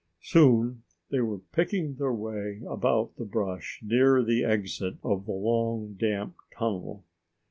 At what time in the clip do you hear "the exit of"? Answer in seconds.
4.23-5.27